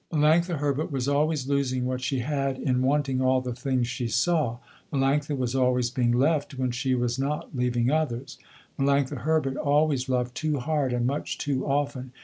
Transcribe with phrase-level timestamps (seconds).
[0.11, 4.57] Melanctha Herbert was always losing what she had in wanting all the things she saw.
[4.91, 8.39] Melanctha was always being left when she was not leaving others.
[8.79, 12.13] Melanctha Herbert always loved too hard and much too often.